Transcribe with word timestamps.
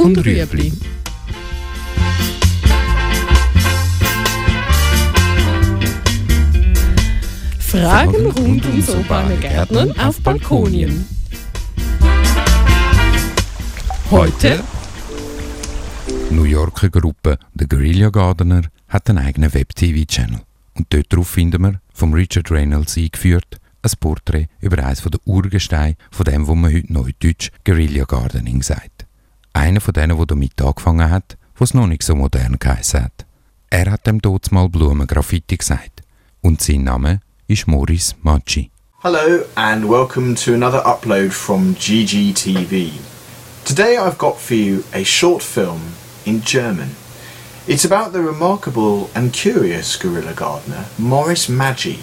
und 0.00 0.16
Rüebli. 0.24 0.72
Fragen 7.58 8.26
rund 8.26 8.64
ums 8.64 8.88
urbane 8.88 9.36
Gärtnern 9.36 9.92
auf 9.98 10.20
Balkonien. 10.22 11.04
Heute 14.10 14.64
New 16.30 16.44
Yorker 16.44 16.88
Gruppe 16.88 17.38
The 17.54 17.68
Guerilla 17.68 18.08
Gardener 18.08 18.62
hat 18.88 19.10
einen 19.10 19.18
eigenen 19.18 19.52
Web-TV-Channel. 19.52 20.40
Und 20.74 20.86
dort 20.88 21.12
drauf 21.12 21.28
finden 21.28 21.62
wir, 21.62 21.80
vom 21.92 22.14
Richard 22.14 22.50
Reynolds 22.50 22.96
eingeführt, 22.96 23.60
ein 23.82 23.90
Porträt 24.00 24.48
über 24.60 24.82
eines 24.82 25.02
der 25.02 25.20
Urgesteine 25.26 25.96
von 26.10 26.24
dem, 26.24 26.48
was 26.48 26.56
man 26.56 26.72
heute 26.72 26.92
neudeutsch 26.92 27.50
Guerilla 27.64 28.04
Gardening 28.04 28.62
sagt. 28.62 28.99
Einer 29.52 29.80
von 29.80 29.92
denen, 29.92 30.26
damit 30.26 30.62
angefangen 30.62 31.10
hat, 31.10 31.36
was 31.58 31.74
noch 31.74 31.88
nicht 31.88 32.04
so 32.04 32.14
modern 32.14 32.56
hat. 32.60 33.26
Er 33.68 33.90
hat 33.90 34.06
dem 34.06 34.20
dort 34.20 34.52
mal 34.52 34.68
gesagt. 35.48 36.02
Und 36.40 36.62
sein 36.62 36.84
Name 36.84 37.20
ist 37.48 37.66
Macci. 38.22 38.70
Hello 39.02 39.44
and 39.56 39.88
welcome 39.88 40.34
to 40.36 40.54
another 40.54 40.86
upload 40.86 41.32
from 41.32 41.74
GGTV. 41.74 42.92
Today 43.64 43.98
I've 43.98 44.18
got 44.18 44.38
for 44.38 44.54
you 44.54 44.84
a 44.92 45.04
short 45.04 45.42
film 45.42 45.94
in 46.24 46.42
German. 46.42 46.94
It's 47.66 47.84
about 47.84 48.12
the 48.12 48.22
remarkable 48.22 49.10
and 49.14 49.32
curious 49.32 49.96
guerrilla 49.96 50.32
gardener 50.34 50.84
Maurice 50.96 51.48
Maggi, 51.48 52.00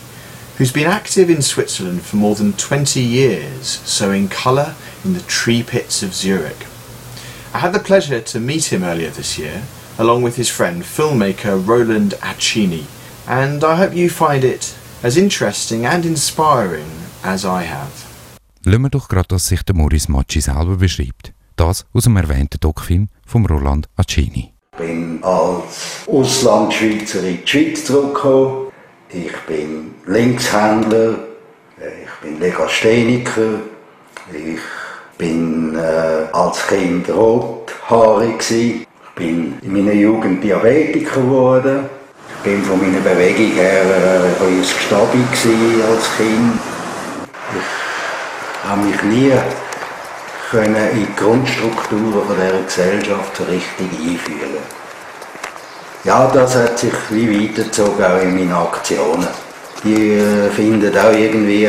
who's 0.57 0.73
been 0.73 0.87
active 0.87 1.29
in 1.29 1.41
Switzerland 1.41 2.01
for 2.01 2.17
more 2.17 2.35
than 2.35 2.53
20 2.53 2.99
years, 2.99 3.81
sowing 3.85 4.27
colour 4.27 4.75
in 5.05 5.13
the 5.13 5.21
tree 5.27 5.63
pits 5.63 6.03
of 6.03 6.13
Zurich. 6.13 6.65
I 7.57 7.59
had 7.59 7.73
the 7.73 7.79
pleasure 7.79 8.21
to 8.21 8.39
meet 8.39 8.65
him 8.65 8.83
earlier 8.83 9.09
this 9.09 9.39
year, 9.39 9.63
along 9.97 10.21
with 10.21 10.35
his 10.35 10.47
friend 10.47 10.83
filmmaker 10.83 11.57
Roland 11.67 12.13
Accini, 12.21 12.83
and 13.27 13.63
I 13.63 13.75
hope 13.75 13.95
you 13.95 14.11
find 14.11 14.43
it 14.43 14.75
as 15.01 15.17
interesting 15.17 15.83
and 15.83 16.05
inspiring 16.05 16.85
as 17.23 17.45
I 17.45 17.63
have. 17.63 18.05
Lassen 18.63 18.83
wir 18.83 18.89
doch 18.91 19.07
gerade, 19.07 19.29
dass 19.29 19.47
sich 19.47 19.63
der 19.63 19.73
Maurice 19.75 20.11
Macci 20.11 20.39
selber 20.39 20.75
beschreibt. 20.75 21.33
Das 21.55 21.87
aus 21.93 22.03
dem 22.03 22.15
erwähnten 22.17 22.59
Doc-Film 22.59 23.09
von 23.25 23.47
Roland 23.47 23.89
Accini. 23.95 24.53
Ich 24.73 24.77
bin 24.77 25.23
als 25.23 26.05
Auslandschweizer 26.05 27.23
in 27.23 27.39
die 27.41 27.47
Schweiz 27.47 27.85
zurückgekommen. 27.85 28.71
Ich 29.09 29.35
bin 29.47 29.95
Linkshändler, 30.05 31.17
ich 31.79 32.21
bin 32.21 32.39
Legastheniker, 32.39 33.61
ich 34.31 34.59
bin 35.17 35.77
äh, 35.77 36.35
als 36.35 36.67
Kind 36.67 37.09
rothaarig 37.09 38.39
gewesen. 38.39 38.85
Ich 38.85 39.15
bin 39.15 39.57
in 39.61 39.73
meiner 39.73 39.93
Jugend 39.93 40.43
Diabetiker 40.43 41.21
geworden. 41.21 41.89
Ich 42.29 42.43
bin 42.43 42.63
von 42.63 42.79
meiner 42.79 42.99
Bewegung 42.99 43.51
her 43.53 43.83
äh, 43.83 44.43
ein 44.43 44.61
gewesen 44.61 45.81
als 45.91 46.17
Kind. 46.17 46.59
Ich 47.53 48.69
habe 48.69 48.81
mich 48.81 49.03
nie 49.03 49.31
in 50.53 50.73
die 50.73 51.15
Grundstrukturen 51.15 52.21
dieser 52.29 52.61
Gesellschaft 52.63 53.37
so 53.37 53.43
richtig 53.43 53.87
einfühlen. 53.91 54.63
Ja, 56.03 56.27
das 56.33 56.55
hat 56.55 56.79
sich 56.79 56.93
wie 57.09 57.49
weitergezogen 57.49 58.05
auch 58.05 58.21
in 58.21 58.35
meinen 58.35 58.53
Aktionen. 58.53 59.27
Die 59.83 60.13
äh, 60.13 60.49
finden 60.51 60.97
auch 60.97 61.11
irgendwie 61.11 61.67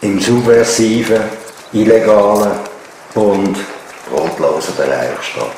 im 0.00 0.20
subversiven, 0.20 1.22
illegalen 1.72 2.52
und 3.14 3.56
brotlosen 4.08 4.76
Bereich 4.76 5.22
statt. 5.22 5.52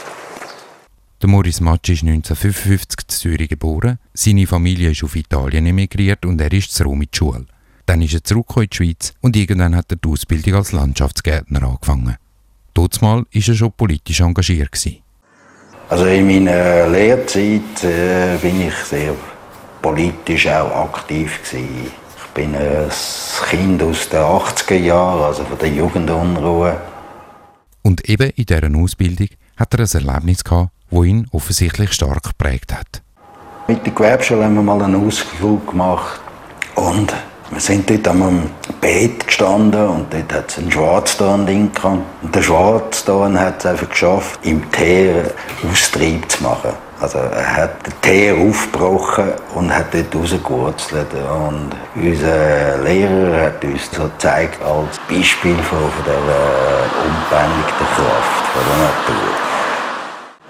Der 1.22 1.30
Maurice 1.30 1.62
Macci 1.62 1.94
ist 1.94 2.02
1955 2.02 2.98
in 3.00 3.08
Zürich 3.08 3.48
geboren, 3.48 3.98
seine 4.12 4.46
Familie 4.46 4.90
ist 4.90 5.02
auf 5.02 5.16
Italien 5.16 5.66
emigriert 5.66 6.26
und 6.26 6.40
er 6.40 6.52
ist 6.52 6.72
zu 6.72 6.84
Rom 6.84 7.02
in 7.02 7.08
die 7.12 7.16
Schule. 7.16 7.46
Dann 7.86 8.02
ist 8.02 8.14
er 8.14 8.22
zurück 8.22 8.52
in 8.56 8.66
die 8.70 8.76
Schweiz 8.76 9.14
und 9.22 9.36
irgendwann 9.36 9.74
hat 9.74 9.90
er 9.90 9.96
die 9.96 10.08
Ausbildung 10.08 10.54
als 10.54 10.72
Landschaftsgärtner 10.72 11.62
angefangen. 11.62 12.16
Mal 12.76 12.90
war 13.00 13.24
er 13.32 13.54
schon 13.54 13.72
politisch 13.72 14.20
engagiert. 14.20 14.72
Gewesen. 14.72 14.98
Also 15.88 16.04
in 16.06 16.26
meiner 16.26 16.88
Lehrzeit 16.88 17.84
äh, 17.84 18.36
bin 18.42 18.66
ich 18.66 18.74
sehr 18.74 19.14
politisch 19.80 20.46
auch 20.48 20.90
aktiv 20.90 21.40
gewesen. 21.42 21.86
Ich 21.86 22.32
bin 22.34 22.54
ein 22.54 22.90
Kind 23.48 23.82
aus 23.82 24.08
den 24.08 24.20
80er 24.20 24.74
Jahren, 24.74 25.22
also 25.22 25.44
von 25.44 25.58
der 25.58 25.68
Jugendunruhe. 25.68 26.76
Und 27.86 28.08
eben 28.10 28.30
in 28.30 28.46
dieser 28.46 28.74
Ausbildung 28.74 29.28
hat 29.56 29.72
er 29.74 29.78
ein 29.78 30.06
Erlebnis 30.08 30.42
gehabt, 30.42 30.70
das 30.90 31.04
ihn 31.04 31.28
offensichtlich 31.30 31.92
stark 31.92 32.24
geprägt 32.24 32.74
hat. 32.74 33.00
Mit 33.68 33.86
der 33.86 33.92
Gewerbeschule 33.92 34.42
haben 34.42 34.56
wir 34.56 34.62
mal 34.62 34.82
einen 34.82 35.06
Ausflug 35.06 35.68
gemacht 35.68 36.20
und 36.74 37.14
wir 37.50 37.60
sind 37.60 37.88
dort 37.88 38.08
am 38.08 38.50
Beet 38.80 39.26
gestanden 39.26 39.88
und 39.88 40.12
dort 40.12 40.32
hat 40.32 40.50
es 40.50 40.58
einen 40.58 40.70
Schwarzdorn 40.70 41.46
drin 41.46 41.70
Und 42.22 42.34
der 42.34 42.42
Schwarzdorn 42.42 43.38
hat 43.38 43.60
es 43.60 43.66
einfach 43.66 43.88
geschafft, 43.88 44.40
im 44.42 44.70
Teer 44.72 45.30
Austrieb 45.70 46.30
zu 46.30 46.42
machen. 46.42 46.70
Also 47.00 47.18
er 47.18 47.56
hat 47.56 47.86
den 47.86 47.92
Teer 48.00 48.36
aufgebrochen 48.36 49.32
und 49.54 49.72
hat 49.72 49.92
dort 49.92 50.14
rausgewurzelt. 50.14 51.06
Und 51.12 51.70
unser 51.94 52.78
Lehrer 52.78 53.42
hat 53.46 53.64
uns 53.64 53.90
so 53.92 54.04
gezeigt 54.04 54.60
als 54.62 54.98
Beispiel 55.08 55.56
von, 55.56 55.78
von 55.78 56.04
dieser 56.04 56.86
unbändigen 57.04 57.86
Kraft 57.94 58.46
von 58.52 58.62
der 58.68 58.78
Natur. 58.86 59.46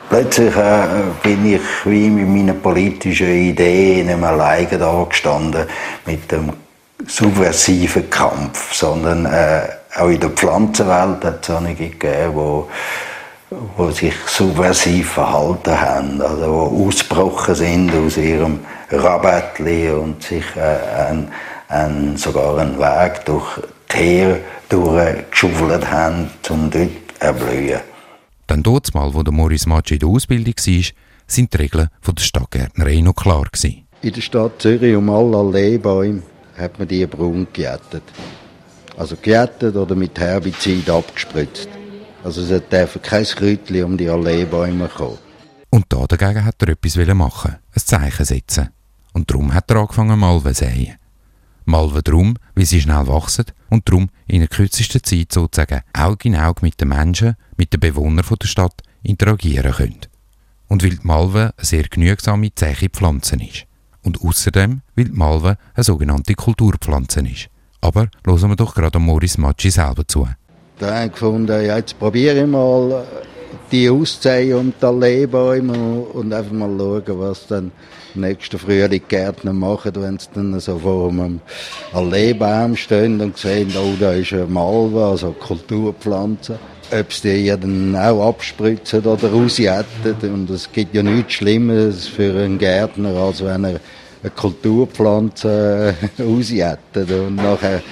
Plötzlich 0.08 0.56
äh, 0.56 0.86
bin 1.22 1.54
ich 1.54 1.60
wie 1.84 2.08
mit 2.08 2.28
meinen 2.28 2.62
politischen 2.62 3.28
Ideen 3.28 4.06
mehr 4.06 4.30
alleine 4.30 4.78
da 4.78 5.04
gestanden, 5.08 5.66
mit 6.06 6.30
dem 6.30 6.52
subversiven 7.06 8.08
Kampf, 8.10 8.74
sondern 8.74 9.26
äh, 9.26 9.62
auch 9.96 10.08
in 10.08 10.20
der 10.20 10.30
Pflanzenwelt 10.30 11.24
hat 11.24 11.48
es 11.48 11.50
einige 11.54 11.90
gegeben, 11.90 12.34
wo, 12.34 12.68
wo 13.76 13.90
sich 13.90 14.14
subversiv 14.26 15.12
verhalten 15.12 15.80
haben, 15.80 16.20
also 16.20 16.46
wo 16.46 16.86
ausgebrochen 16.86 17.54
sind 17.54 17.94
aus 17.94 18.16
ihrem 18.16 18.60
Rabattli 18.90 19.90
und 19.90 20.22
sich 20.22 20.44
äh, 20.56 21.08
ein, 21.08 21.28
ein, 21.68 22.16
sogar 22.16 22.58
einen 22.58 22.78
Weg 22.78 23.24
durch 23.24 23.60
Teer 23.88 24.40
durchgeschaufelt 24.68 25.90
haben, 25.90 26.30
um 26.50 26.70
dort 26.70 26.88
zu 26.88 27.26
erblühen. 27.26 27.80
Dann 28.46 28.62
dort 28.62 28.94
mal, 28.94 29.12
wo 29.12 29.22
der 29.22 29.32
Maurice 29.32 29.68
Macci 29.68 29.94
in 29.94 30.00
der 30.00 30.08
Ausbildung 30.08 30.54
war, 30.54 30.84
sind 31.26 31.52
die 31.52 31.56
Regeln 31.56 31.88
von 32.00 32.14
der 32.14 32.22
Stadtgärtnerei 32.22 33.00
noch 33.00 33.14
klar 33.14 33.44
gewesen. 33.50 33.86
In 34.02 34.12
der 34.12 34.20
Stadt 34.20 34.60
Zürich 34.60 34.94
um 34.94 35.10
alle 35.10 35.36
Alleebäume 35.36 36.22
hat 36.56 36.78
man 36.78 36.88
die 36.88 37.06
braun 37.06 37.46
gejätet. 37.52 38.02
Also 38.96 39.16
gejätet 39.20 39.76
oder 39.76 39.94
mit 39.94 40.18
Herbizid 40.18 40.88
abgespritzt. 40.88 41.68
Also 42.24 42.42
es 42.42 42.62
darf 42.70 42.98
kein 43.02 43.24
Kräutchen 43.24 43.84
um 43.84 43.96
die 43.96 44.08
Alleebäume 44.08 44.88
kommen. 44.88 45.18
Und 45.70 45.86
da 45.90 46.06
dagegen 46.06 46.44
hat 46.44 46.62
er 46.62 46.70
etwas 46.70 46.96
machen, 47.14 47.56
ein 47.74 47.82
Zeichen 47.84 48.24
setzen. 48.24 48.70
Und 49.12 49.30
darum 49.30 49.52
hat 49.52 49.70
er 49.70 49.76
angefangen 49.76 50.18
Malven 50.18 50.54
zu 50.54 50.64
säen. 50.64 50.96
Malven 51.64 52.02
darum, 52.02 52.36
weil 52.54 52.64
sie 52.64 52.80
schnell 52.80 53.06
wachsen 53.06 53.46
und 53.70 53.88
darum 53.88 54.08
in 54.26 54.40
der 54.40 54.48
kürzesten 54.48 55.02
Zeit 55.02 55.32
sozusagen 55.32 55.82
Auge 55.92 56.28
in 56.28 56.36
Auge 56.36 56.60
mit 56.62 56.80
den 56.80 56.88
Menschen, 56.88 57.36
mit 57.56 57.72
den 57.72 57.80
Bewohnern 57.80 58.24
der 58.40 58.46
Stadt 58.46 58.82
interagieren 59.02 59.72
können. 59.72 60.00
Und 60.68 60.82
weil 60.82 60.96
die 60.96 61.06
Malve 61.06 61.52
eine 61.56 61.64
sehr 61.64 61.84
genügsame, 61.84 62.54
zähe 62.54 62.88
Pflanze 62.88 63.36
ist 63.36 63.66
und 64.06 64.22
außerdem, 64.22 64.80
weil 64.94 65.04
die 65.06 65.12
Malve 65.12 65.58
eine 65.74 65.84
sogenannte 65.84 66.34
Kulturpflanze 66.34 67.20
ist. 67.20 67.48
Aber 67.80 68.08
hören 68.24 68.50
wir 68.50 68.56
doch 68.56 68.74
gerade 68.74 68.98
Maurice 68.98 69.40
Macci 69.40 69.70
selber 69.70 70.06
zu. 70.06 70.26
Da 70.78 70.94
habe 70.94 71.06
ich 71.06 71.12
gefunden, 71.12 71.48
ja, 71.48 71.76
jetzt 71.76 71.98
probiere 71.98 72.40
ich 72.40 72.46
mal 72.46 73.04
die 73.72 73.90
auszusehen 73.90 74.58
und 74.58 74.74
die 74.80 74.86
Alleebäume 74.86 76.00
und 76.00 76.32
einfach 76.32 76.52
mal 76.52 76.70
schauen, 76.78 77.20
was 77.20 77.46
dann 77.46 77.72
nächsten 78.14 78.58
Frühling 78.58 79.02
Gärtner 79.08 79.52
machen, 79.52 79.92
wenn 79.96 80.18
sie 80.18 80.28
dann 80.34 80.58
so 80.60 80.78
vor 80.78 81.08
einem 81.10 81.40
Alleebaum 81.92 82.76
stehen 82.76 83.20
und 83.20 83.36
sehen, 83.36 83.72
oh, 83.76 83.94
da 83.98 84.12
ist 84.12 84.32
eine 84.32 84.46
Malve, 84.46 85.04
also 85.04 85.32
Kulturpflanze. 85.32 86.58
Ob 86.92 87.12
sie 87.12 87.42
die 87.42 87.48
dann 87.48 87.96
auch 87.96 88.28
abspritzen 88.28 89.04
oder 89.04 89.30
rausjetten. 89.30 90.32
Und 90.32 90.50
es 90.50 90.70
gibt 90.70 90.94
ja 90.94 91.02
nichts 91.02 91.34
Schlimmes 91.34 92.06
für 92.06 92.32
einen 92.38 92.58
Gärtner, 92.58 93.14
als 93.16 93.44
wenn 93.44 93.64
er 93.64 93.80
eine 94.22 94.30
Kulturpflanze 94.34 95.94
äh, 96.18 96.22
und 96.22 97.36
nachher 97.36 97.82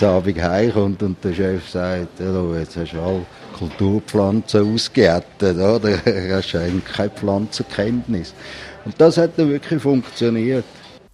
am 0.00 0.08
Abend 0.08 0.42
heimkommt 0.42 1.02
und 1.02 1.22
der 1.22 1.34
Chef 1.34 1.68
sagt, 1.68 2.20
jetzt 2.20 2.76
hast 2.76 2.92
du 2.92 3.00
alle 3.00 3.26
Kulturpflanzen 3.58 4.74
ausgejettet, 4.74 5.56
oder? 5.56 5.78
Du 5.78 6.34
hast 6.34 6.54
eigentlich 6.54 6.84
keine 6.84 7.10
Pflanzenkenntnis. 7.10 8.34
Und 8.84 8.94
das 8.98 9.18
hat 9.18 9.38
dann 9.38 9.50
wirklich 9.50 9.82
funktioniert. 9.82 10.64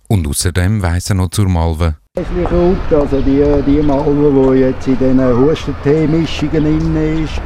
Und 0.08 0.28
außerdem 0.28 0.82
weiss 0.82 1.10
er 1.10 1.16
noch 1.16 1.30
zur 1.30 1.48
Malve. 1.48 1.96
Also 2.18 3.20
die, 3.20 3.44
die 3.66 3.82
Malve, 3.82 4.54
die 4.54 4.60
jetzt 4.60 4.88
in 4.88 4.96
diesen 4.96 5.20
Hustentee-Mischungen 5.20 7.22
ist, 7.22 7.42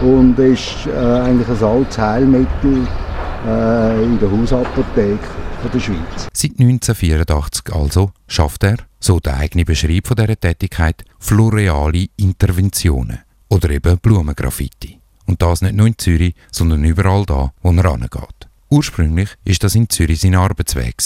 und 0.00 0.38
ist 0.38 0.86
äh, 0.86 0.96
eigentlich 0.96 1.48
ein 1.48 1.62
altes 1.62 1.98
Heilmittel 1.98 2.86
äh, 3.46 4.02
in 4.02 4.18
der 4.18 4.30
Hausapotheke 4.30 5.18
der 5.72 5.78
Schweiz. 5.78 6.28
Seit 6.32 6.52
1984 6.52 7.74
also 7.74 8.12
schafft 8.26 8.64
er, 8.64 8.76
so 8.98 9.20
der 9.20 9.36
eigene 9.36 9.66
Beschreib 9.66 10.06
von 10.06 10.16
dieser 10.16 10.40
Tätigkeit, 10.40 11.04
floreale 11.18 12.06
Interventionen 12.16 13.18
oder 13.50 13.68
eben 13.68 13.98
Blumengraffiti. 13.98 15.00
Und 15.26 15.42
das 15.42 15.60
nicht 15.60 15.74
nur 15.74 15.86
in 15.86 15.98
Zürich, 15.98 16.34
sondern 16.50 16.84
überall 16.84 17.26
da, 17.26 17.52
wo 17.60 17.72
er 17.72 17.84
rangeht. 17.84 18.48
Ursprünglich 18.70 19.28
ist 19.44 19.64
das 19.64 19.74
in 19.74 19.90
Zürich 19.90 20.22
sein 20.22 20.34
Arbeitsweg 20.34 20.96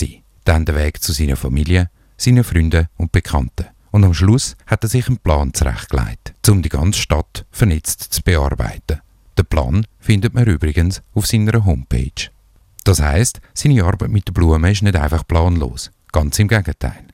dann 0.45 0.65
der 0.65 0.77
Weg 0.77 1.03
zu 1.03 1.13
seiner 1.13 1.37
Familie, 1.37 1.91
seinen 2.19 2.45
Freunden 2.45 2.89
und 2.99 3.13
Bekannten. 3.13 3.67
Und 3.91 4.05
am 4.05 4.13
Schluss 4.13 4.57
hat 4.67 4.85
er 4.85 4.89
sich 4.89 5.09
einen 5.09 5.19
Plan 5.19 5.55
zurechtgelegt, 5.55 6.35
um 6.49 6.61
die 6.61 6.69
ganze 6.69 7.01
Stadt 7.01 7.47
vernetzt 7.51 8.03
zu 8.13 8.23
bearbeiten. 8.23 9.01
Den 9.39 9.47
Plan 9.47 9.87
findet 9.99 10.35
man 10.35 10.47
übrigens 10.47 11.01
auf 11.15 11.27
seiner 11.27 11.65
Homepage. 11.65 12.31
Das 12.85 13.01
heißt, 13.01 13.41
seine 13.55 13.85
Arbeit 13.85 14.11
mit 14.11 14.29
den 14.29 14.35
Blumen 14.35 14.71
ist 14.71 14.83
nicht 14.83 14.97
einfach 14.97 15.27
planlos. 15.27 15.91
Ganz 16.13 16.39
im 16.39 16.49
Gegenteil. 16.49 17.05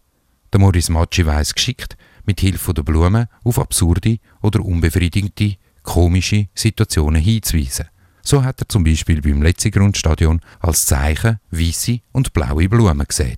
Der 0.53 0.61
Maurice 0.61 0.91
Matschi 0.91 1.27
weiss 1.27 1.55
geschickt, 1.55 1.97
mit 2.25 2.41
Hilfe 2.41 2.73
der 2.73 2.83
Blumen 2.83 3.27
auf 3.43 3.59
absurde 3.59 4.19
oder 4.41 4.65
unbefriedigende, 4.65 5.57
komische 5.83 6.49
Situationen 6.55 7.21
hinzuweisen. 7.21 7.89
So 8.23 8.43
hat 8.43 8.63
er 8.63 8.69
zum 8.69 8.85
Beispiel 8.85 9.21
beim 9.21 9.43
letzten 9.43 9.71
Grundstadion 9.71 10.41
als 10.61 10.87
Zeichen 10.87 11.41
weiße 11.51 12.01
und 12.13 12.33
blaue 12.33 12.69
Blumen 12.69 13.07
gesehen. 13.07 13.37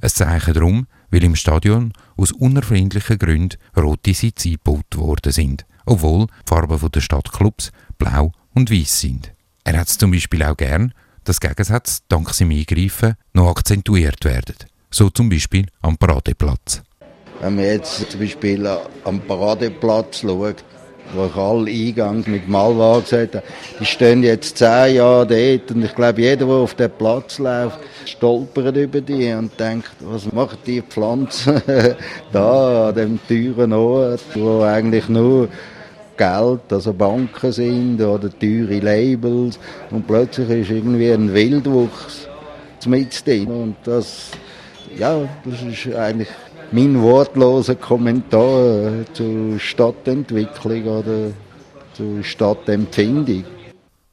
Ein 0.00 0.10
Zeichen 0.10 0.54
darum, 0.54 0.86
weil 1.10 1.24
im 1.24 1.36
Stadion 1.36 1.92
aus 2.16 2.32
unerfindlichen 2.32 3.18
Gründen 3.18 3.58
rote 3.76 4.14
Sitze 4.14 4.50
eingebaut 4.50 4.96
worden 4.96 5.32
sind, 5.32 5.66
obwohl 5.84 6.26
die 6.26 6.32
Farben 6.48 6.90
der 6.90 7.00
Stadtclubs 7.00 7.72
blau 7.98 8.32
und 8.54 8.70
weiß 8.70 9.00
sind. 9.00 9.32
Er 9.64 9.78
hat 9.78 9.88
es 9.88 9.98
zum 9.98 10.10
Beispiel 10.10 10.42
auch 10.42 10.56
gern, 10.56 10.92
dass 11.24 11.40
Gegensätze 11.40 12.00
dank 12.08 12.32
seinem 12.32 12.52
Eingreifen 12.52 13.14
noch 13.32 13.50
akzentuiert 13.50 14.24
werden. 14.24 14.56
So 14.90 15.10
zum 15.10 15.28
Beispiel 15.28 15.66
am 15.82 15.96
Paradeplatz. 15.96 16.82
Wenn 17.40 17.56
man 17.56 17.64
jetzt 17.64 18.10
zum 18.10 18.20
Beispiel 18.20 18.66
am 19.04 19.20
Paradeplatz 19.20 20.20
schaut, 20.20 20.64
wo 21.14 21.26
ich 21.26 21.36
alle 21.36 21.70
Eingangs 21.70 22.26
mit 22.26 22.48
Malwahl 22.48 23.02
gesagt 23.02 23.36
habe, 23.36 23.46
die 23.80 23.84
stehen 23.84 24.22
jetzt 24.22 24.58
zehn 24.58 24.96
Jahre 24.96 25.26
dort 25.26 25.70
und 25.70 25.84
ich 25.84 25.94
glaube, 25.94 26.20
jeder, 26.20 26.46
der 26.46 26.54
auf 26.54 26.74
den 26.74 26.90
Platz 26.90 27.38
läuft, 27.38 27.78
stolpert 28.04 28.76
über 28.76 29.00
die 29.00 29.32
und 29.32 29.58
denkt, 29.58 29.90
was 30.00 30.30
machen 30.32 30.58
die 30.66 30.82
Pflanzen 30.82 31.60
da 32.32 32.88
an 32.88 32.94
dem 32.94 33.20
teuren 33.28 33.72
Ort, 33.72 34.20
wo 34.34 34.62
eigentlich 34.62 35.08
nur 35.08 35.48
Geld, 36.16 36.60
also 36.70 36.92
Banken 36.92 37.52
sind 37.52 38.00
oder 38.00 38.30
teure 38.30 38.78
Labels 38.78 39.58
und 39.90 40.06
plötzlich 40.06 40.48
ist 40.48 40.70
irgendwie 40.70 41.10
ein 41.10 41.32
Wildwuchs 41.32 42.28
mit 42.86 43.26
drin. 43.26 43.48
Und 43.48 43.76
das, 43.84 44.30
ja, 44.96 45.28
das 45.44 45.62
ist 45.62 45.94
eigentlich 45.94 46.28
mein 46.72 47.00
wortloser 47.00 47.74
Kommentar 47.74 49.04
zur 49.12 49.58
Stadtentwicklung 49.58 50.84
oder 50.84 51.30
zur 51.94 52.22
Stadtempfindung. 52.22 53.44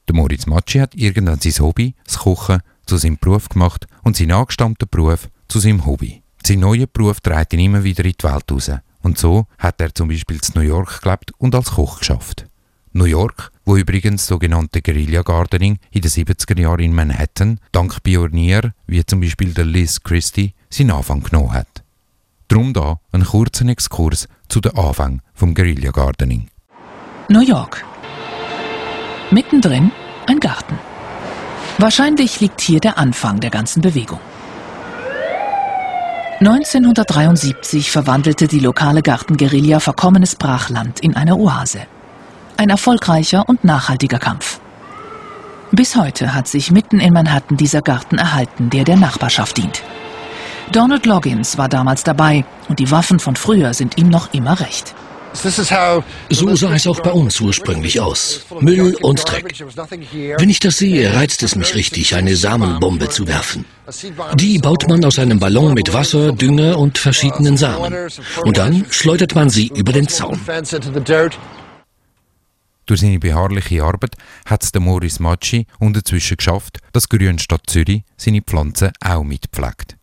Der 0.08 0.14
Moritz 0.14 0.46
Matschi 0.46 0.78
hat 0.78 0.94
irgendwann 0.94 1.40
sein 1.40 1.64
Hobby, 1.64 1.94
das 2.04 2.18
Kochen, 2.18 2.60
zu 2.86 2.96
seinem 2.96 3.16
Beruf 3.18 3.48
gemacht 3.48 3.86
und 4.02 4.16
seinen 4.16 4.32
angestammten 4.32 4.88
Beruf 4.90 5.28
zu 5.48 5.58
seinem 5.58 5.86
Hobby. 5.86 6.22
Sein 6.46 6.60
neuer 6.60 6.86
Beruf 6.86 7.20
trägt 7.20 7.54
ihn 7.54 7.60
immer 7.60 7.84
wieder 7.84 8.04
in 8.04 8.12
die 8.12 8.24
Welt 8.24 8.50
raus. 8.50 8.70
Und 9.02 9.18
so 9.18 9.46
hat 9.58 9.80
er 9.80 9.94
zum 9.94 10.08
Beispiel 10.08 10.36
in 10.36 10.52
New 10.54 10.66
York 10.66 11.02
gelebt 11.02 11.32
und 11.38 11.54
als 11.54 11.72
Koch 11.72 11.98
geschafft. 11.98 12.46
New 12.92 13.06
York, 13.06 13.50
wo 13.64 13.76
übrigens 13.76 14.26
sogenannte 14.26 14.80
Guerilla 14.80 15.22
Gardening 15.22 15.78
in 15.90 16.02
den 16.02 16.10
70er 16.10 16.60
Jahren 16.60 16.80
in 16.80 16.94
Manhattan 16.94 17.58
dank 17.72 18.02
Pionier 18.02 18.72
wie 18.86 19.04
zum 19.04 19.20
Beispiel 19.20 19.52
der 19.52 19.64
Liz 19.64 20.02
Christie 20.02 20.54
seinen 20.70 20.92
Anfang 20.92 21.22
genommen 21.22 21.52
hat. 21.52 21.73
Drum 22.48 22.72
da 22.72 22.98
ein 23.12 23.24
kurzer 23.24 23.66
Exkurs 23.66 24.28
zu 24.48 24.60
den 24.60 24.76
Anfang 24.76 25.22
vom 25.34 25.54
Guerilla 25.54 25.90
Gardening. 25.90 26.48
New 27.28 27.40
York. 27.40 27.84
Mittendrin 29.30 29.90
ein 30.26 30.40
Garten. 30.40 30.78
Wahrscheinlich 31.78 32.40
liegt 32.40 32.60
hier 32.60 32.80
der 32.80 32.98
Anfang 32.98 33.40
der 33.40 33.50
ganzen 33.50 33.80
Bewegung. 33.80 34.20
1973 36.40 37.90
verwandelte 37.90 38.46
die 38.46 38.60
lokale 38.60 39.02
Gartenguerilla 39.02 39.80
verkommenes 39.80 40.36
Brachland 40.36 41.00
in 41.00 41.16
eine 41.16 41.36
Oase. 41.36 41.86
Ein 42.56 42.70
erfolgreicher 42.70 43.48
und 43.48 43.64
nachhaltiger 43.64 44.18
Kampf. 44.18 44.60
Bis 45.72 45.96
heute 45.96 46.34
hat 46.34 46.46
sich 46.46 46.70
mitten 46.70 47.00
in 47.00 47.12
Manhattan 47.12 47.56
dieser 47.56 47.80
Garten 47.82 48.18
erhalten, 48.18 48.70
der 48.70 48.84
der 48.84 48.96
Nachbarschaft 48.96 49.56
dient. 49.56 49.82
Donald 50.72 51.06
Loggins 51.06 51.58
war 51.58 51.68
damals 51.68 52.04
dabei 52.04 52.44
und 52.68 52.78
die 52.78 52.90
Waffen 52.90 53.18
von 53.18 53.36
früher 53.36 53.74
sind 53.74 53.98
ihm 53.98 54.08
noch 54.08 54.32
immer 54.32 54.58
recht. 54.60 54.94
So 55.34 56.54
sah 56.54 56.74
es 56.74 56.86
auch 56.86 57.00
bei 57.00 57.10
uns 57.10 57.40
ursprünglich 57.40 58.00
aus. 58.00 58.46
Müll 58.60 58.96
und 59.02 59.28
Dreck. 59.28 59.52
Wenn 60.38 60.48
ich 60.48 60.60
das 60.60 60.78
sehe, 60.78 61.12
reizt 61.12 61.42
es 61.42 61.56
mich 61.56 61.74
richtig, 61.74 62.14
eine 62.14 62.36
Samenbombe 62.36 63.08
zu 63.08 63.26
werfen. 63.26 63.64
Die 64.36 64.58
baut 64.58 64.88
man 64.88 65.04
aus 65.04 65.18
einem 65.18 65.40
Ballon 65.40 65.74
mit 65.74 65.92
Wasser, 65.92 66.32
Dünger 66.32 66.78
und 66.78 66.98
verschiedenen 66.98 67.56
Samen. 67.56 67.92
Und 68.44 68.56
dann 68.56 68.86
schleudert 68.90 69.34
man 69.34 69.50
sie 69.50 69.72
über 69.74 69.92
den 69.92 70.08
Zaun. 70.08 70.40
Durch 72.86 73.00
seine 73.00 73.18
beharrliche 73.18 73.82
Arbeit 73.82 74.14
hat 74.46 74.62
es 74.62 74.70
der 74.72 74.82
Maurice 74.82 75.22
Matschi 75.22 75.66
unterzwischen 75.78 76.36
geschafft, 76.36 76.78
dass 76.92 77.08
Grünstadt 77.08 77.62
Zürich 77.66 78.02
seine 78.16 78.42
Pflanzen 78.42 78.92
auch 79.02 79.24
mitpflegt. 79.24 79.96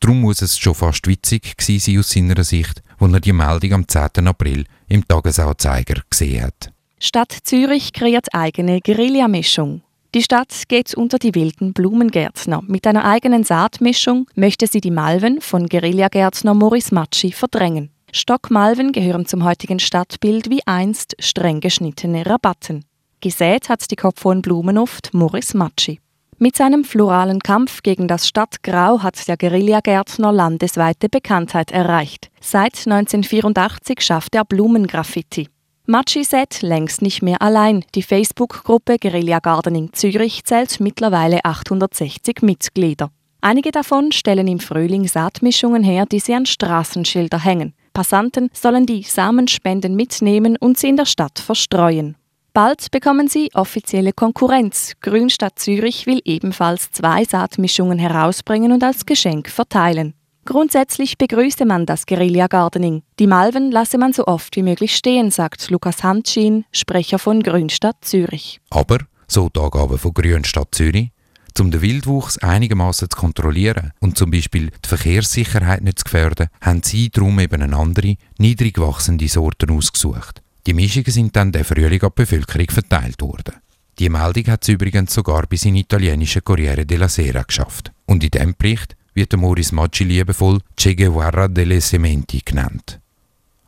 Darum 0.00 0.22
muss 0.22 0.40
es 0.40 0.58
schon 0.58 0.74
fast 0.74 1.06
witzig 1.06 1.56
gewesen 1.56 1.80
sein 1.80 1.98
aus 1.98 2.10
seiner 2.10 2.44
Sicht, 2.44 2.82
als 2.98 3.12
er 3.12 3.20
die 3.20 3.32
Meldung 3.32 3.72
am 3.74 3.88
10. 3.88 4.26
April 4.26 4.64
im 4.88 5.06
Tagesanzeiger 5.06 6.02
gesehen 6.08 6.44
hat. 6.44 6.72
Stadt 6.98 7.36
Zürich 7.44 7.92
kreiert 7.92 8.34
eigene 8.34 8.80
Guerilla-Mischung. 8.80 9.82
Die 10.14 10.22
Stadt 10.22 10.64
geht 10.68 10.94
unter 10.94 11.18
die 11.18 11.34
wilden 11.34 11.72
Blumengärtner. 11.72 12.62
Mit 12.66 12.86
einer 12.86 13.04
eigenen 13.04 13.44
Saatmischung 13.44 14.26
möchte 14.34 14.66
sie 14.66 14.80
die 14.80 14.90
Malven 14.90 15.40
von 15.40 15.68
Guerillagärtner 15.68 16.54
Maurice 16.54 16.94
Matschi 16.94 17.30
verdrängen. 17.30 17.90
Stockmalven 18.12 18.92
gehören 18.92 19.26
zum 19.26 19.44
heutigen 19.44 19.78
Stadtbild 19.78 20.50
wie 20.50 20.66
einst 20.66 21.14
streng 21.20 21.60
geschnittene 21.60 22.26
Rabatten. 22.26 22.84
Gesät 23.20 23.68
hat 23.68 23.88
die 23.90 23.96
kopfhohen 23.96 24.42
Blumen 24.42 24.78
oft 24.78 25.14
Maurice 25.14 25.56
Matschi. 25.56 26.00
Mit 26.42 26.56
seinem 26.56 26.84
floralen 26.84 27.40
Kampf 27.40 27.82
gegen 27.82 28.08
das 28.08 28.26
Stadtgrau 28.26 29.02
hat 29.02 29.28
der 29.28 29.36
Guerillagärtner 29.36 30.32
landesweite 30.32 31.10
Bekanntheit 31.10 31.70
erreicht. 31.70 32.30
Seit 32.40 32.78
1984 32.86 34.00
schafft 34.00 34.34
er 34.34 34.46
Blumengraffiti. 34.46 35.48
Matschi 35.84 36.24
sät 36.24 36.62
längst 36.62 37.02
nicht 37.02 37.20
mehr 37.20 37.42
allein. 37.42 37.84
Die 37.94 38.02
Facebook-Gruppe 38.02 38.96
Guerilla 38.98 39.40
Gardening 39.40 39.92
Zürich 39.92 40.42
zählt 40.44 40.80
mittlerweile 40.80 41.44
860 41.44 42.40
Mitglieder. 42.40 43.10
Einige 43.42 43.70
davon 43.70 44.10
stellen 44.10 44.48
im 44.48 44.60
Frühling 44.60 45.06
Saatmischungen 45.06 45.82
her, 45.82 46.06
die 46.06 46.20
sie 46.20 46.32
an 46.32 46.46
Straßenschilder 46.46 47.38
hängen. 47.44 47.74
Passanten 47.92 48.48
sollen 48.54 48.86
die 48.86 49.02
Samenspenden 49.02 49.94
mitnehmen 49.94 50.56
und 50.56 50.78
sie 50.78 50.88
in 50.88 50.96
der 50.96 51.04
Stadt 51.04 51.38
verstreuen. 51.38 52.16
Bald 52.52 52.90
bekommen 52.90 53.28
sie 53.28 53.50
offizielle 53.54 54.12
Konkurrenz. 54.12 54.94
Grünstadt 55.00 55.58
Zürich 55.58 56.06
will 56.06 56.20
ebenfalls 56.24 56.90
zwei 56.90 57.24
Saatmischungen 57.24 57.98
herausbringen 57.98 58.72
und 58.72 58.82
als 58.82 59.06
Geschenk 59.06 59.48
verteilen. 59.48 60.14
Grundsätzlich 60.46 61.16
begrüße 61.16 61.64
man 61.64 61.86
das 61.86 62.06
Guerilla 62.06 62.48
Gardening. 62.48 63.02
Die 63.20 63.28
Malven 63.28 63.70
lasse 63.70 63.98
man 63.98 64.12
so 64.12 64.26
oft 64.26 64.56
wie 64.56 64.64
möglich 64.64 64.96
stehen, 64.96 65.30
sagt 65.30 65.70
Lukas 65.70 66.02
Handschien, 66.02 66.64
Sprecher 66.72 67.20
von 67.20 67.42
Grünstadt 67.42 67.98
Zürich. 68.00 68.60
Aber, 68.70 68.98
so 69.28 69.48
die 69.48 69.60
Angaben 69.60 69.98
von 69.98 70.12
Grünstadt 70.12 70.74
Zürich, 70.74 71.12
um 71.60 71.70
den 71.70 71.82
Wildwuchs 71.82 72.38
einigermaßen 72.38 73.10
zu 73.10 73.16
kontrollieren 73.16 73.92
und 74.00 74.18
zum 74.18 74.30
Beispiel 74.30 74.70
die 74.84 74.88
Verkehrssicherheit 74.88 75.82
nicht 75.82 75.98
zu 76.00 76.04
gefährden, 76.04 76.48
haben 76.60 76.82
sie 76.82 77.10
darum 77.10 77.38
eben 77.38 77.62
eine 77.62 77.76
andere, 77.76 78.16
niedrig 78.38 78.78
wachsende 78.78 79.28
Sorten 79.28 79.70
ausgesucht. 79.70 80.42
Die 80.66 80.74
Mischungen 80.74 81.10
sind 81.10 81.34
dann 81.36 81.52
der 81.52 81.64
Frühling 81.64 82.02
an 82.02 82.10
die 82.10 82.22
Bevölkerung 82.22 82.68
verteilt 82.70 83.20
worden. 83.22 83.54
Die 83.98 84.08
Meldung 84.08 84.46
hat 84.46 84.62
es 84.62 84.68
übrigens 84.68 85.14
sogar 85.14 85.46
bis 85.46 85.64
in 85.64 85.76
italienische 85.76 86.40
Corriere 86.42 86.86
della 86.86 87.08
Sera 87.08 87.42
geschafft. 87.42 87.92
Und 88.06 88.24
in 88.24 88.30
dem 88.30 88.54
Bericht 88.56 88.96
wird 89.14 89.32
der 89.32 89.38
Maurice 89.38 89.74
Maggi 89.74 90.04
liebevoll 90.04 90.60
Che 90.76 90.94
Guevara 90.94 91.48
delle 91.48 91.80
Sementi 91.80 92.40
genannt. 92.44 93.00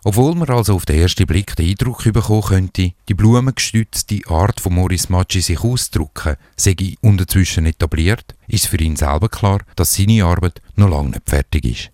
Obwohl 0.05 0.35
man 0.35 0.49
also 0.49 0.75
auf 0.75 0.85
den 0.85 1.01
ersten 1.01 1.27
Blick 1.27 1.55
den 1.55 1.69
Eindruck 1.69 2.03
bekommen 2.05 2.43
könnte, 2.43 2.93
die 3.09 3.15
blumengestützte 3.15 4.21
Art 4.27 4.59
von 4.59 4.75
Maurice 4.75 5.13
Maggi 5.13 5.41
sich 5.41 5.61
auszudrücken, 5.61 6.37
sei 6.57 6.97
unterzwischen 7.01 7.67
etabliert, 7.67 8.35
ist 8.49 8.67
für 8.67 8.79
ihn 8.79 8.97
selber 8.97 9.29
klar, 9.29 9.61
dass 9.77 9.95
seine 9.95 10.25
Arbeit 10.25 10.61
noch 10.75 10.91
lange 10.91 11.11
nicht 11.11 11.31
fertig 11.31 11.65
ist. 11.65 11.92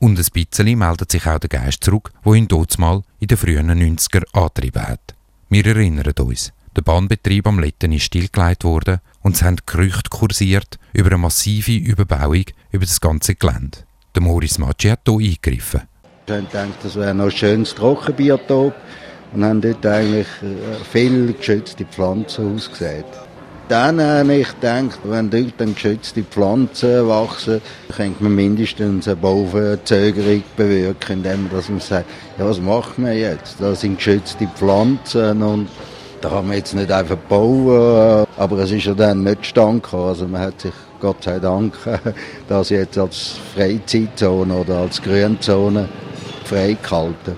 Und 0.00 0.18
ein 0.18 0.26
bisschen 0.32 0.78
meldet 0.78 1.12
sich 1.12 1.26
auch 1.26 1.38
der 1.38 1.50
Geist 1.50 1.84
zurück, 1.84 2.10
wo 2.22 2.34
ihn 2.34 2.48
mal 2.78 3.02
in 3.20 3.28
den 3.28 3.36
frühen 3.36 3.70
90er 3.70 4.24
angetrieben 4.32 4.88
hat. 4.88 5.14
Wir 5.50 5.66
erinnern 5.66 6.14
uns, 6.18 6.52
Der 6.74 6.82
Bahnbetrieb 6.82 7.46
am 7.46 7.58
Letten 7.58 7.92
ist 7.92 8.04
stillgelegt 8.04 8.64
worden 8.64 9.00
und 9.22 9.36
es 9.36 9.42
haben 9.42 9.56
Gerüchte 9.66 10.08
kursiert 10.08 10.78
über 10.94 11.08
eine 11.08 11.18
massive 11.18 11.72
Überbauung 11.72 12.44
über 12.70 12.86
das 12.86 13.00
ganze 13.00 13.34
Gelände. 13.34 13.78
Der 14.14 14.22
Maurice 14.22 14.58
Macci 14.58 14.88
hat 14.88 15.00
hier 15.06 15.18
eingegriffen. 15.18 15.82
Wir 16.26 16.36
haben 16.36 16.46
gedacht, 16.46 16.78
das 16.82 16.96
wäre 16.96 17.14
noch 17.14 17.26
ein 17.26 17.30
schönes 17.32 17.74
Trockenbiotop 17.74 18.74
und 19.34 19.44
haben 19.44 19.60
dort 19.60 19.84
eigentlich 19.84 20.28
äh, 20.42 20.82
viele 20.90 21.34
geschützte 21.34 21.84
Pflanzen 21.84 22.54
ausgesät. 22.54 23.04
Dann 23.70 24.00
habe 24.00 24.34
ich 24.34 24.48
gedacht, 24.48 24.98
wenn 25.04 25.30
dort 25.30 25.54
dann 25.58 25.74
geschützte 25.76 26.24
Pflanzen 26.24 27.06
wachsen, 27.06 27.60
könnte 27.94 28.20
man 28.20 28.34
mindestens 28.34 29.06
eine 29.06 29.14
Bauverzögerung 29.14 30.42
bewirken, 30.56 31.18
indem 31.18 31.48
man, 31.48 31.78
sagt, 31.78 32.06
ja, 32.36 32.48
was 32.48 32.60
machen 32.60 33.04
wir 33.04 33.16
jetzt? 33.16 33.60
Das 33.60 33.82
sind 33.82 33.98
geschützte 33.98 34.48
Pflanzen 34.48 35.40
und 35.40 35.68
da 36.20 36.30
kann 36.30 36.48
man 36.48 36.56
jetzt 36.56 36.74
nicht 36.74 36.90
einfach 36.90 37.16
bauen, 37.16 38.26
aber 38.36 38.58
es 38.58 38.72
ist 38.72 38.86
ja 38.86 38.94
dann 38.94 39.22
nicht 39.22 39.46
stand 39.46 39.94
Also 39.94 40.26
man 40.26 40.40
hat 40.40 40.62
sich 40.62 40.74
Gott 40.98 41.22
sei 41.22 41.38
Dank 41.38 41.74
das 42.48 42.70
jetzt 42.70 42.98
als 42.98 43.38
Freizeitzone 43.54 44.52
oder 44.52 44.78
als 44.78 45.00
Grünzone 45.00 45.88
freigehalten. 46.42 47.36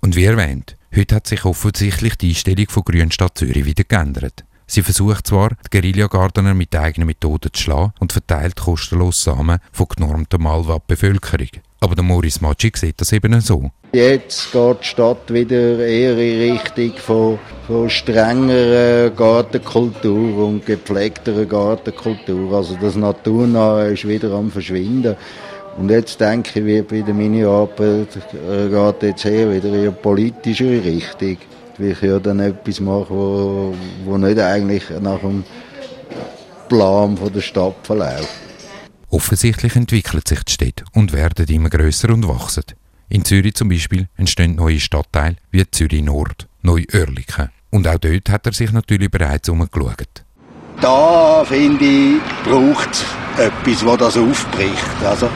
Und 0.00 0.16
wie 0.16 0.24
erwähnt, 0.24 0.78
heute 0.96 1.16
hat 1.16 1.26
sich 1.26 1.44
offensichtlich 1.44 2.16
die 2.16 2.30
Einstellung 2.30 2.70
von 2.70 2.84
Grünstadt 2.84 3.36
Zürich 3.36 3.66
wieder 3.66 3.84
geändert. 3.84 4.44
Sie 4.66 4.82
versucht 4.82 5.26
zwar, 5.26 5.50
die 5.50 5.70
Guerillagardener 5.70 6.54
mit 6.54 6.74
eigenen 6.74 7.06
Methoden 7.06 7.52
zu 7.52 7.62
schlagen 7.62 7.92
und 8.00 8.12
verteilt 8.12 8.56
kostenlos 8.56 9.22
Samen 9.22 9.58
von 9.72 9.86
genormter 9.88 10.38
Malwa-Bevölkerung. 10.38 11.48
Aber 11.80 11.94
der 11.94 12.04
Maurice 12.04 12.40
Macci 12.40 12.72
sieht 12.74 13.00
das 13.00 13.12
eben 13.12 13.38
so. 13.40 13.70
Jetzt 13.92 14.50
geht 14.52 14.80
die 14.80 14.86
Stadt 14.86 15.32
wieder 15.32 15.78
eher 15.78 16.18
in 16.18 16.52
Richtung 16.52 16.94
von, 16.96 17.38
von 17.66 17.90
strengerer 17.90 19.10
Gartenkultur 19.10 20.46
und 20.46 20.66
gepflegterer 20.66 21.44
Gartenkultur. 21.44 22.56
Also 22.56 22.76
das 22.80 22.96
Naturnahe 22.96 23.92
ist 23.92 24.08
wieder 24.08 24.32
am 24.32 24.50
Verschwinden. 24.50 25.14
Und 25.76 25.90
jetzt 25.90 26.20
denke 26.20 26.60
ich, 26.60 26.90
wie 26.90 27.02
bei 27.02 27.12
meine 27.12 27.46
Arbeit 27.46 28.16
äh, 28.32 28.68
geht 28.68 29.02
jetzt 29.02 29.24
eher 29.26 29.52
wieder 29.52 29.68
in 29.68 29.80
eine 29.80 29.92
politische 29.92 30.82
Richtung. 30.82 31.36
Weil 31.78 31.90
ich 31.90 32.02
ja 32.02 32.18
dann 32.18 32.40
etwas 32.40 32.80
mache, 32.80 33.10
wo, 33.10 33.74
wo 34.04 34.16
nicht 34.18 34.38
eigentlich 34.38 34.84
nach 35.00 35.20
dem 35.20 35.44
Plan 36.68 37.16
von 37.16 37.32
der 37.32 37.40
Stadt 37.40 37.74
verläuft. 37.82 38.28
Offensichtlich 39.10 39.76
entwickelt 39.76 40.26
sich 40.26 40.42
die 40.42 40.52
Städte 40.52 40.84
und 40.92 41.12
werden 41.12 41.46
immer 41.46 41.70
grösser 41.70 42.10
und 42.10 42.26
wachsen. 42.26 42.64
In 43.08 43.24
Zürich 43.24 43.54
zum 43.54 43.68
Beispiel 43.68 44.08
entstehen 44.16 44.56
neue 44.56 44.80
Stadtteile 44.80 45.36
wie 45.50 45.64
Zürich 45.70 46.02
Nord, 46.02 46.48
Neu-Oerlikon. 46.62 47.50
Und 47.70 47.86
auch 47.86 47.98
dort 47.98 48.30
hat 48.30 48.46
er 48.46 48.52
sich 48.52 48.72
natürlich 48.72 49.10
bereits 49.10 49.48
umgeschaut. 49.48 50.24
Da, 50.80 51.44
finde 51.44 51.84
ich, 51.84 52.20
braucht 52.44 52.90
es 52.92 53.04
etwas, 53.38 53.84
das 53.84 53.98
das 53.98 54.16
aufbricht. 54.16 55.04
Also, 55.04 55.28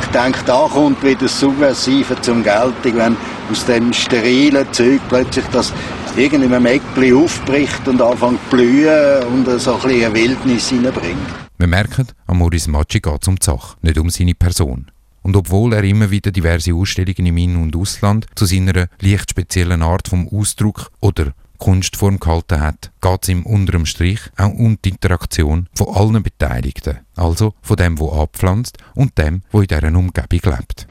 ich 0.00 0.06
denke, 0.08 0.38
da 0.46 0.68
kommt 0.72 1.02
wieder 1.02 1.20
das 1.22 1.40
Subversive 1.40 2.20
zum 2.20 2.42
Geltung, 2.42 2.96
wenn 2.96 3.16
aus 3.50 3.64
dem 3.66 3.92
sterilen 3.92 4.66
Zeug 4.72 5.00
plötzlich 5.08 5.44
das 5.52 5.72
irgendeinem 6.16 6.66
Eckli 6.66 7.12
aufbricht 7.12 7.86
und 7.88 8.00
anfängt 8.00 8.40
zu 8.44 8.56
blühen 8.56 9.22
und 9.24 9.46
so 9.60 9.74
ein 9.74 9.80
bisschen 9.80 10.04
eine 10.04 10.14
Wildnis 10.14 10.68
hineinbringt. 10.68 11.18
Wir 11.58 11.66
merken, 11.66 12.06
an 12.26 12.38
Maurice 12.38 12.70
Macci 12.70 13.00
geht 13.00 13.22
es 13.22 13.28
um 13.28 13.36
die 13.36 13.44
Sache, 13.44 13.76
nicht 13.82 13.98
um 13.98 14.10
seine 14.10 14.34
Person. 14.34 14.90
Und 15.22 15.36
obwohl 15.36 15.72
er 15.72 15.84
immer 15.84 16.10
wieder 16.10 16.30
diverse 16.30 16.74
Ausstellungen 16.74 17.26
im 17.26 17.36
In- 17.38 17.56
und 17.56 17.74
Ausland 17.74 18.26
zu 18.34 18.44
seiner 18.44 18.88
leicht 19.00 19.30
speziellen 19.30 19.82
Art 19.82 20.08
vom 20.08 20.28
Ausdruck 20.28 20.90
oder 21.00 21.32
Kunstform 21.58 22.20
gehalten 22.20 22.60
hat, 22.60 22.90
geht 23.00 23.22
es 23.22 23.28
ihm 23.28 23.44
unterm 23.44 23.86
Strich 23.86 24.20
auch 24.36 24.52
um 24.52 24.78
die 24.84 24.90
Interaktion 24.90 25.68
von 25.74 25.94
allen 25.94 26.22
Beteiligten, 26.22 26.98
also 27.16 27.54
von 27.62 27.76
dem, 27.76 27.96
der 27.96 28.12
abpflanzt 28.12 28.78
und 28.94 29.16
dem, 29.18 29.42
der 29.52 29.60
in 29.60 29.66
dieser 29.66 29.98
Umgebung 29.98 30.52
lebt. 30.56 30.86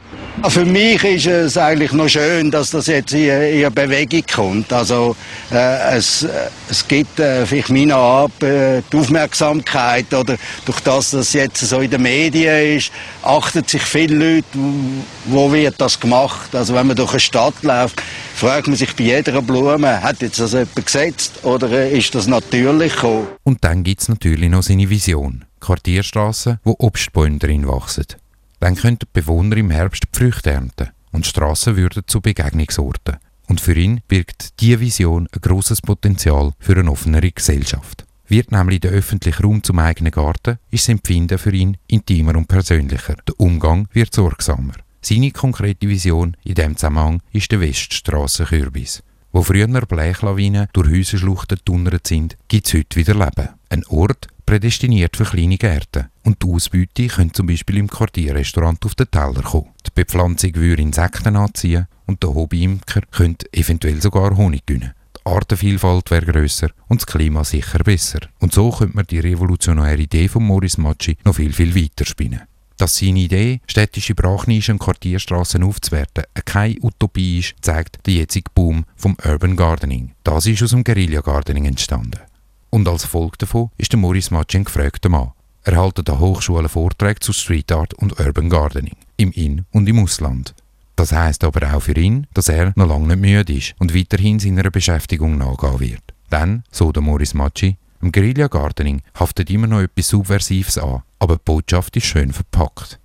Für 0.50 0.66
mich 0.66 1.04
ist 1.04 1.28
es 1.28 1.58
eigentlich 1.58 1.92
noch 1.94 2.10
schön, 2.10 2.50
dass 2.50 2.72
das 2.72 2.88
jetzt 2.88 3.14
in, 3.14 3.30
in 3.30 3.74
Bewegung 3.74 4.24
kommt. 4.34 4.74
Also 4.74 5.16
äh, 5.52 5.96
es, 5.96 6.26
es 6.70 6.88
gibt 6.88 7.20
äh, 7.20 7.46
vielleicht 7.46 7.70
meiner 7.70 7.98
Art 7.98 8.42
äh, 8.42 8.82
die 8.92 8.98
Aufmerksamkeit 8.98 10.12
oder 10.14 10.38
durch 10.66 10.80
das, 10.80 11.12
dass 11.12 11.34
jetzt 11.34 11.60
so 11.60 11.80
in 11.80 11.92
den 11.92 12.02
Medien 12.02 12.78
ist, 12.78 12.92
achtet 13.22 13.70
sich 13.70 13.84
viele 13.84 14.36
Leute, 14.36 14.58
wo 15.26 15.52
wird 15.52 15.80
das 15.80 16.00
gemacht. 16.00 16.54
Also 16.56 16.74
wenn 16.74 16.88
man 16.88 16.96
durch 16.96 17.12
eine 17.12 17.20
Stadt 17.20 17.62
läuft, 17.62 18.02
fragt 18.44 18.68
man 18.68 18.76
sich 18.76 18.94
bei 18.94 19.06
jeder 19.06 19.42
Blume, 19.42 20.04
hat 20.04 20.22
jetzt 20.22 20.38
das 20.38 20.52
jemand 20.52 20.86
gesetzt 20.86 21.46
oder 21.46 21.90
ist 21.90 22.14
das 22.14 22.28
natürlich 22.28 22.94
gekommen? 22.94 23.28
Und 23.44 23.64
dann 23.64 23.86
gibt 23.86 24.02
es 24.02 24.10
natürlich 24.10 24.50
noch 24.50 24.64
seine 24.64 24.90
Vision. 24.90 25.46
Quartierstraßen, 25.62 26.60
wo 26.66 26.76
Obstbäume 26.78 27.38
drin 27.38 27.66
wachsen. 27.66 28.06
Dann 28.60 28.76
könnten 28.76 29.06
die 29.06 29.22
Bewohner 29.22 29.56
im 29.56 29.70
Herbst 29.70 30.04
die 30.04 30.18
Früchte 30.18 30.52
ernten 30.52 30.90
und 31.14 31.26
Straßen 31.26 31.78
würden 31.78 32.04
zu 32.06 32.20
Begegnungsorten. 32.20 33.16
Und 33.48 33.62
für 33.62 33.76
ihn 33.76 34.02
birgt 34.10 34.60
diese 34.60 34.82
Vision 34.82 35.30
ein 35.34 35.42
grosses 35.42 35.82
Potenzial 35.82 36.52
für 36.60 36.76
eine 36.76 36.92
offenere 36.92 37.32
Gesellschaft. 37.32 38.04
Wird 38.28 38.52
nämlich 38.52 38.82
der 38.82 38.92
öffentliche 38.92 39.42
Raum 39.42 39.64
zum 39.64 39.80
eigenen 39.80 40.12
Garten, 40.12 40.58
ist 40.70 40.84
das 40.84 40.90
Empfinden 40.90 41.38
für 41.38 41.54
ihn 41.54 41.78
intimer 41.88 42.36
und 42.36 42.50
persönlicher. 42.50 43.16
Der 43.26 43.40
Umgang 43.40 43.88
wird 43.94 44.14
sorgsamer. 44.14 44.74
Seine 45.06 45.32
konkrete 45.32 45.90
Vision 45.90 46.38
in 46.46 46.56
diesem 46.56 46.78
Zusammenhang 46.78 47.22
ist 47.34 47.52
der 47.52 47.60
Weststrassenkürbis. 47.60 49.04
Wo 49.34 49.42
früher 49.42 49.68
Blechlawinen 49.68 50.68
durch 50.72 50.90
Häuserschluchten 50.90 51.58
getunnert 51.58 52.08
sind, 52.08 52.38
gibt 52.48 52.68
es 52.68 52.74
heute 52.74 52.96
wieder 52.96 53.14
Leben. 53.14 53.50
Ein 53.68 53.86
Ort, 53.88 54.28
prädestiniert 54.46 55.18
für 55.18 55.26
kleine 55.26 55.58
Gärten. 55.58 56.08
Und 56.24 56.42
die 56.42 56.48
Ausbeute 56.48 57.08
könnte 57.08 57.34
zum 57.34 57.48
Beispiel 57.48 57.78
im 57.78 57.90
Quartierrestaurant 57.90 58.86
auf 58.86 58.96
den 58.96 59.12
Teller 59.12 59.42
kommen. 59.42 59.72
Die 59.86 59.92
Bepflanzung 59.94 60.56
würde 60.56 60.82
Insekten 60.82 61.36
anziehen 61.36 61.88
und 62.06 62.24
der 62.24 62.34
Hobbyimker 62.34 63.02
könnte 63.12 63.52
eventuell 63.52 64.02
sogar 64.02 64.38
Honig 64.38 64.66
gewinnen. 64.66 64.94
Die 65.18 65.26
Artenvielfalt 65.26 66.12
wäre 66.12 66.26
grösser 66.26 66.70
und 66.88 67.02
das 67.02 67.08
Klima 67.08 67.44
sicher 67.44 67.80
besser. 67.80 68.20
Und 68.40 68.54
so 68.54 68.70
könnte 68.72 68.96
man 68.96 69.08
die 69.08 69.20
revolutionäre 69.20 70.02
Idee 70.02 70.30
von 70.30 70.46
Maurice 70.48 70.80
Macci 70.80 71.18
noch 71.26 71.36
viel, 71.36 71.52
viel 71.52 71.76
weiter 71.76 72.06
spinnen. 72.06 72.42
Dass 72.84 72.98
seine 72.98 73.20
Idee, 73.22 73.62
städtische 73.66 74.14
Brachnischen 74.14 74.74
und 74.74 74.80
Quartierstraßen 74.80 75.64
aufzuwerten, 75.64 76.26
keine 76.44 76.76
Utopie 76.82 77.40
ist, 77.40 77.56
zeigt 77.62 78.06
der 78.06 78.16
jetzige 78.16 78.52
Boom 78.54 78.84
vom 78.98 79.16
Urban 79.24 79.56
Gardening. 79.56 80.12
Das 80.26 80.46
ist 80.48 80.62
aus 80.62 80.72
dem 80.72 80.84
Guerilla 80.84 81.22
Gardening 81.22 81.64
entstanden. 81.64 82.20
Und 82.72 82.90
als 82.90 83.06
Folge 83.06 83.38
davon 83.38 83.70
ist 83.78 83.94
der 83.94 84.00
Maurice 84.00 84.34
Macci 84.34 84.58
ein 84.58 84.66
gefragter 84.66 85.08
Mann. 85.08 85.32
Er 85.64 85.82
hält 85.82 86.10
an 86.10 86.20
Hochschulen 86.20 86.68
Vorträge 86.68 87.22
zu 87.22 87.32
Street 87.32 87.72
Art 87.72 87.94
und 87.94 88.20
Urban 88.20 88.50
Gardening, 88.50 88.98
im 89.16 89.32
In- 89.32 89.66
und 89.72 89.88
im 89.88 90.00
Ausland. 90.00 90.54
Das 90.98 91.14
heißt 91.14 91.46
aber 91.46 91.74
auch 91.74 91.84
für 91.84 91.96
ihn, 91.96 92.28
dass 92.34 92.50
er 92.50 92.74
noch 92.76 92.90
lange 92.90 93.16
nicht 93.16 93.22
müde 93.22 93.54
ist 93.54 93.76
und 93.80 93.96
weiterhin 93.96 94.40
seiner 94.40 94.70
Beschäftigung 94.70 95.38
nachgehen 95.38 95.80
wird. 95.80 96.04
Denn, 96.34 96.64
so 96.70 96.92
der 96.92 97.02
Maurice 97.02 97.38
Macci, 97.38 97.78
im 98.02 98.12
Guerilla 98.12 98.48
Gardening 98.48 99.02
haftet 99.18 99.50
immer 99.50 99.68
noch 99.68 99.80
etwas 99.80 100.10
Subversives 100.10 100.78
an, 100.78 101.04
aber 101.24 101.38
die 101.38 101.44
Botschaft 101.46 101.96
ist 101.96 102.06
schön 102.06 102.34
verpackt. 102.34 103.00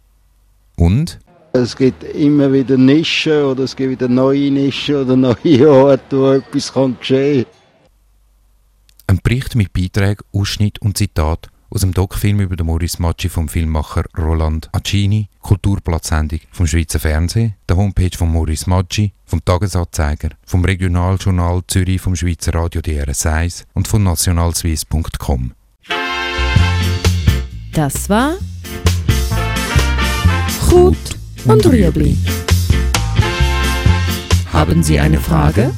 Und? 0.77 1.21
Es 1.53 1.77
gibt 1.77 2.03
immer 2.03 2.53
wieder 2.53 2.77
Nischen 2.77 3.45
oder 3.45 3.63
es 3.63 3.77
gibt 3.77 3.91
wieder 3.91 4.09
neue 4.09 4.51
Nischen 4.51 4.97
oder 4.97 5.15
neue 5.15 5.71
Orte, 5.71 6.19
wo 6.19 6.33
etwas 6.33 6.73
geschehen 6.73 7.45
kann. 7.45 7.53
Ein 9.07 9.21
Bericht 9.23 9.55
mit 9.55 9.73
Beiträgen, 9.73 10.25
Ausschnitt 10.33 10.83
und 10.83 10.99
Zitat 10.99 11.49
aus 11.71 11.83
dem 11.83 11.93
Doc-Film 11.93 12.41
über 12.41 12.57
den 12.57 12.67
Maurice 12.67 13.01
Macci 13.01 13.29
vom 13.29 13.49
Filmmacher 13.49 14.05
Roland 14.17 14.69
Accini, 14.73 15.29
Kulturplatzsendung 15.41 16.41
vom 16.51 16.67
Schweizer 16.67 16.99
Fernsehen, 16.99 17.55
der 17.69 17.77
Homepage 17.77 18.17
von 18.17 18.33
Maurice 18.33 18.69
Macci, 18.69 19.13
vom 19.27 19.45
Tagesanzeiger, 19.45 20.31
vom 20.45 20.65
Regionaljournal 20.65 21.63
Zürich 21.69 22.01
vom 22.01 22.17
Schweizer 22.17 22.55
Radio 22.55 22.81
DRS1 22.81 23.65
und 23.75 23.87
von 23.87 24.03
nationalswiss.com. 24.03 25.53
Das 27.73 28.09
war 28.09 28.35
Gut 30.69 30.97
und 31.47 31.65
Rüebli. 31.67 32.17
Haben 34.53 34.83
Sie 34.83 35.01
eine 35.01 35.19
Frage? 35.19 35.71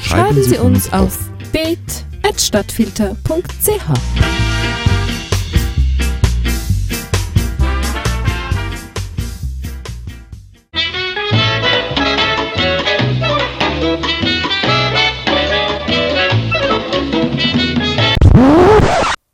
Schreiben 0.00 0.42
Sie 0.42 0.56
uns 0.58 0.92
auf 0.92 1.18
bet 1.52 1.78
stadtfilter.ch. 2.40 3.18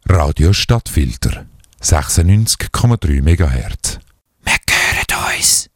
Radio 0.09 0.53
Stadtfilter 0.53 1.47
96,3 1.85 3.21
MHz. 3.21 3.99
Wir 4.43 4.53
hören 4.53 5.37
uns! 5.37 5.69